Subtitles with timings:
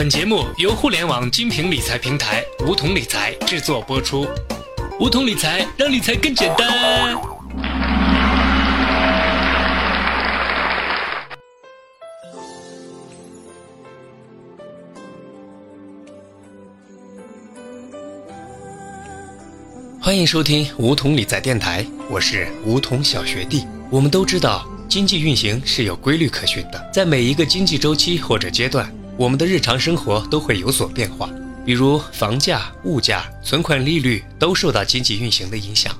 [0.00, 4.26] 本节目由互联网精品理财平台梧桐理财制作播出。
[4.98, 7.14] 梧桐理财让理财更简单。
[20.00, 23.66] 欢迎收听梧桐理财电台，我是梧桐小学弟。
[23.90, 28.90] 我们都知道，经济运行是有规律可循的，在每一个经济周期或者阶段。
[29.20, 31.28] 我们的日常生活都会有所变化，
[31.62, 35.94] 比如房价、物价、存款利率都受到经济运行的影响。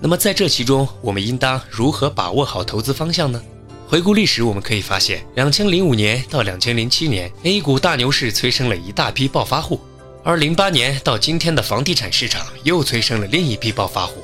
[0.00, 3.40] 那么在这其中，我们应当如何把握好投资方向呢？
[3.86, 9.78] 回顾历史，我们可以发现，两千零五年到两千零七年，A 股大牛市催生了一大批暴发户，
[10.24, 14.20] 而零八年到今天的房地产市场又催生了另一批暴发户。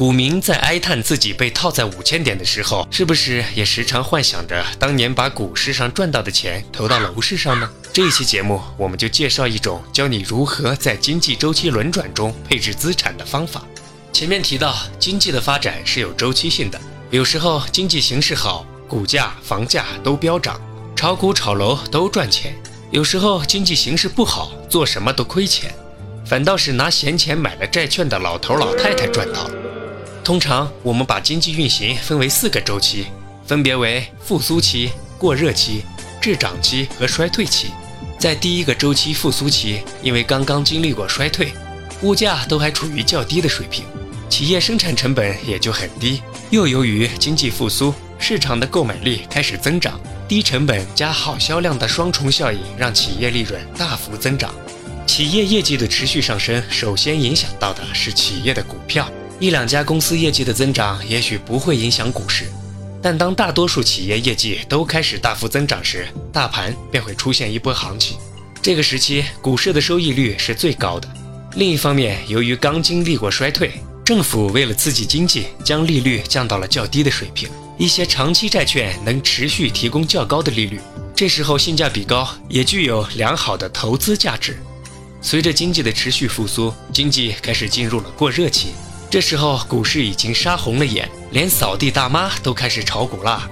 [0.00, 7.68] 股民在哀叹自己被套在五千点的时候，是不是也时常幻想着当年把股市上赚到的钱投到楼市上呢？
[7.92, 13.62] 这一期节目，我们就介绍一种教你如何在经济周期轮转中配置资产的方法。
[14.10, 20.58] 前面提到，经济的发展是有周期性的，有时候经济形势好，股价、房价都飙涨，
[20.96, 22.52] 炒股、炒楼都赚钱；
[22.90, 25.70] 有时候经济形势不好，做什么都亏钱，
[26.24, 29.59] 反倒是拿闲钱买了债券的老头老太太赚到了。
[30.30, 33.06] 通常我们把经济运行分为四个周期，
[33.48, 35.82] 分别为复苏期、过热期、
[36.20, 37.72] 滞涨期和衰退期。
[38.16, 41.52] 在第一个周期复苏期，因为刚刚经历过衰退，
[42.02, 43.84] 物价都还处于较低的水平，
[44.28, 46.22] 企业生产成本也就很低。
[46.50, 54.54] 又由于经济复苏，市场的购买力开始增长，低成本加好销量的双重效应让企业利润大幅增长。
[55.08, 59.10] 企业业绩的持续上升，首先影响到的是企业的股票。
[59.40, 62.44] 一两家公司业绩的增长也许不会影响股市，
[63.00, 68.18] 但当大多数企业业绩都开始大幅增长时，大盘便会出现一波行情。
[68.60, 71.08] 这个时期，股市的收益率是最高的。
[71.54, 73.72] 另一方面，由于刚经历过衰退，
[74.04, 77.48] 政府为了刺激经济，将利率降到了较低的水平，
[77.78, 80.78] 一些长期债券能持续提供较高的利率，
[81.16, 84.58] 这时候性价比高，也具有良好的投资价值。
[85.22, 88.68] 随着经济的持续复苏，经济开始进入了过热期。
[89.10, 93.50] 这时候股市已经杀红了眼，连扫地大妈都开始炒股啦。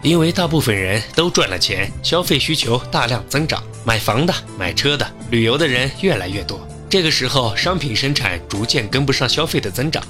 [0.00, 6.64] 因为大部分人都赚了钱，消费需求大量增长，买房的、买车的、旅游的人越来越多。
[6.88, 10.00] 这个时候，商品生产逐渐跟不上消费的增长。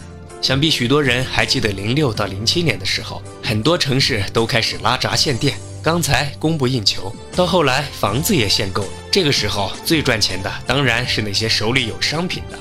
[0.42, 8.88] 想必许多人还记得零六到零七年的时候，很多城市都开始拉闸限电，钢材供不应求，到后来房子也限购了。
[9.10, 12.58] 这个时候最赚钱的当然是那些手里有商品的，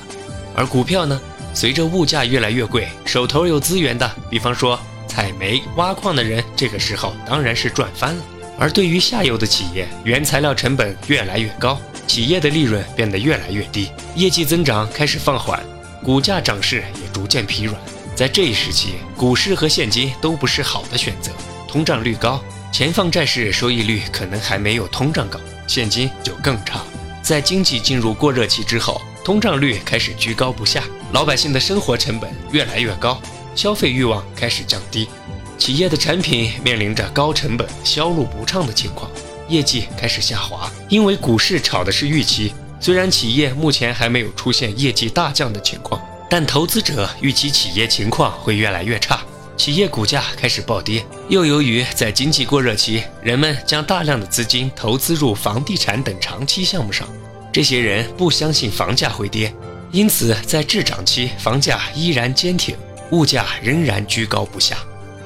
[0.54, 1.20] 而股票呢？
[1.54, 8.22] 随着物价越来越贵，手头有资源的，比方说采煤、挖矿的人，这个时候当然是赚翻了。
[8.58, 15.62] 而对于下游的企业，原材料成本越来越高，企业的利润变得越来越低，业绩增长开始放缓，
[16.02, 17.76] 股价涨势也逐渐疲软。
[18.14, 21.32] 在这一时期，股市和现金都不是好的选择，
[21.68, 22.42] 通胀率高，
[22.72, 26.80] 钱放债市收益率可能还没有通胀高，现金就更差。
[27.20, 29.01] 在经济进入过热期之后。
[29.24, 33.20] 通胀率开始居高不下，老百姓的生活成本越来越高，
[33.54, 35.08] 消费欲望开始降低，
[35.56, 39.08] 企业的产品面临着高成本、销路不畅的情况，
[39.48, 40.68] 业绩开始下滑。
[40.88, 49.22] 因为股市炒的是预期，虽然企业目前还没有出现业绩大降的情况，但投资者预期企业情况会越来越差，
[49.56, 51.06] 企业股价开始暴跌。
[51.28, 57.06] 又由于在经济过热期，人们将大量的资金投资入房地产等长期项目上。
[57.52, 59.54] 这些人不相信房价会跌，
[59.90, 62.74] 因此在滞涨期，房价依然坚挺，
[63.10, 64.78] 物价仍然居高不下。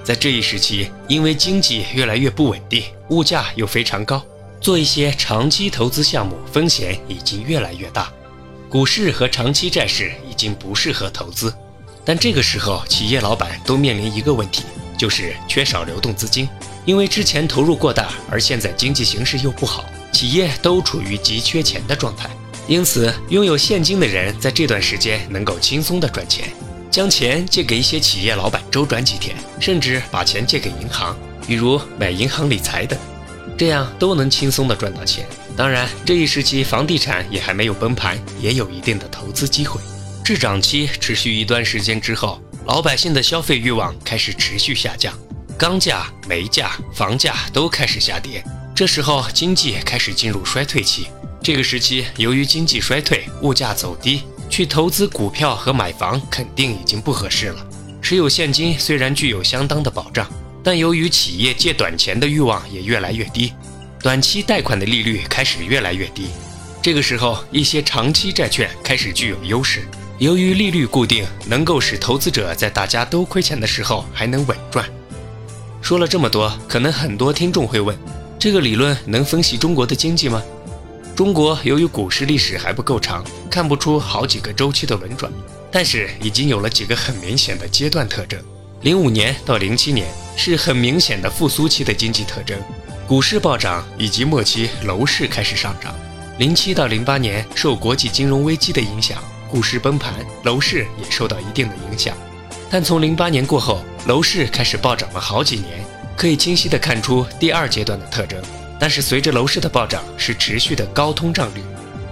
[0.02, 4.20] 在这一时期，因为经济越来越不稳定，物价又非常高，
[4.60, 8.12] 做一些长期投资项目风险已经越来越大，
[8.68, 11.54] 股市和长期债市已经不适合投资。
[12.04, 14.64] 但这个时候，企业老板都面临一个问题，
[14.98, 16.48] 就是缺少流动资金，
[16.84, 19.84] 因为之前投入过大，而现在经济形势又不好。
[20.16, 22.30] 企业都处于急缺钱的状态，
[22.66, 26.48] 因此拥有现金的人在这段时间能够轻松的赚钱，
[26.90, 31.14] 将钱借给一些企业老板周转几天，甚至把钱借给银行，
[31.46, 32.98] 比如买银行理财等，
[33.58, 35.26] 这样都能轻松的赚到钱。
[35.54, 39.78] 当然，这一时期房地产也还没有崩盘，也有一定的投资机会。
[40.24, 45.12] 滞涨期持续一段时间之后，老百姓的消费欲望开始持续下降，
[45.58, 48.42] 钢价、煤价、房价都开始下跌。
[48.76, 51.06] 这时候经济开始进入衰退期，
[51.42, 57.66] 这个时期由于经济衰退，物价走低，去投资股票和买房肯定已经不合适了。
[58.02, 60.30] 持有现金虽然具有相当的保障，
[60.62, 63.54] 但由于企业借短钱的欲望也越来越低，
[64.02, 66.26] 短期贷款的利率开始越来越低，
[66.82, 69.88] 这个时候，一些长期债券开始具有优势。
[70.18, 74.86] 由于利率固定，能够使投资者在大家都亏钱的时候还能稳赚。
[75.80, 77.96] 说了这么多，可能很多听众会问：
[78.38, 80.42] 这个理论能分析中国的经济吗？
[81.16, 85.32] 中国由于股市历史还不够长，看不出好几个周期的轮转，
[85.72, 88.38] 但是已经有了几个很明显的阶段特征。
[88.82, 90.06] 零五年到零七年
[90.36, 92.58] 是很明显的复苏期的经济特征，
[93.06, 95.94] 股市暴涨以及末期楼市开始上涨。
[96.38, 99.18] 零七到零八年受国际金融危机的影响，
[99.50, 102.14] 股市崩盘，楼市也受到一定的影响。
[102.68, 105.82] 但从零八年过后，楼市开始暴涨了好几年，
[106.16, 108.42] 可以清晰地看出第二阶段的特征。
[108.78, 111.62] 但是随着楼市的暴涨，是持续的高通胀率，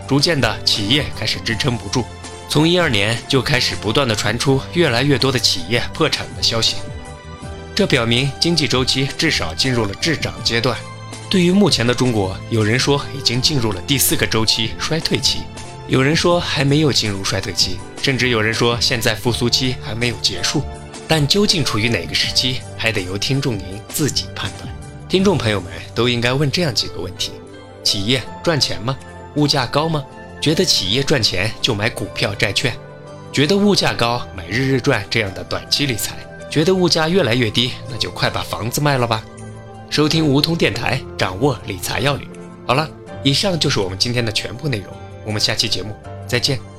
[0.07, 2.05] 逐渐的企业开始支撑不住。
[2.49, 6.77] 从一二年就开始不断的传出越来越多的企业破产的消息，
[7.75, 10.77] 这表明经济周期至少进入了滞涨阶段。
[11.31, 15.41] 对于目前的中国，有人说已经进入了第四个周期衰退期，
[15.89, 20.63] 有人说还没有进入衰退期，甚至有人说现在复苏期还没有结束。
[21.07, 24.69] 但究竟处于哪个时期，还得由听众您自己判断。
[25.09, 27.33] 听众朋友们都应该问这样几个问题：
[27.83, 28.97] 企业赚钱吗？
[29.37, 30.05] 物价高吗？
[30.41, 32.77] 觉得企业赚钱就买股票债券，
[33.33, 36.17] 觉得物价高买日日赚这样的短期理财，
[36.51, 39.25] 觉得物价越来越低，那就快把房子卖了吧。
[39.91, 42.29] 收听梧桐电台，掌握理财要领。
[42.67, 42.89] 好了，
[43.23, 44.93] 以上就是我们今天的全部内容，
[45.25, 45.97] 我们下期节目
[46.27, 46.74] 再见。